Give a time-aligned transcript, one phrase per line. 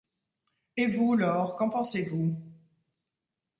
[0.77, 2.35] Et vous, Laure, qu’en pensez-vous?